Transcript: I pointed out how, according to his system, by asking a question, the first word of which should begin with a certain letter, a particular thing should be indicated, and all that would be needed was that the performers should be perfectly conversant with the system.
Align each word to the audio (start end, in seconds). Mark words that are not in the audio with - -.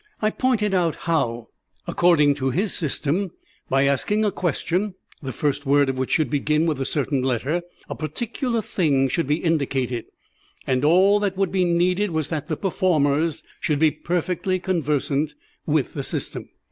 I 0.19 0.31
pointed 0.31 0.73
out 0.73 0.95
how, 1.05 1.49
according 1.85 2.33
to 2.33 2.49
his 2.49 2.73
system, 2.73 3.33
by 3.69 3.83
asking 3.85 4.25
a 4.25 4.31
question, 4.31 4.95
the 5.21 5.31
first 5.31 5.67
word 5.67 5.89
of 5.89 5.97
which 5.99 6.09
should 6.09 6.31
begin 6.31 6.65
with 6.65 6.81
a 6.81 6.85
certain 6.87 7.21
letter, 7.21 7.61
a 7.87 7.93
particular 7.93 8.63
thing 8.63 9.07
should 9.09 9.27
be 9.27 9.35
indicated, 9.43 10.05
and 10.65 10.83
all 10.83 11.19
that 11.19 11.37
would 11.37 11.51
be 11.51 11.65
needed 11.65 12.09
was 12.09 12.29
that 12.29 12.47
the 12.47 12.57
performers 12.57 13.43
should 13.59 13.77
be 13.77 13.91
perfectly 13.91 14.57
conversant 14.57 15.35
with 15.67 15.93
the 15.93 16.01
system. 16.01 16.49